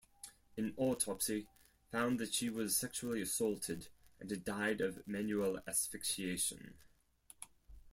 [0.57, 1.45] An autopsy
[1.91, 3.89] found that she was sexually assaulted
[4.19, 6.73] and had died of manual asphyxiation.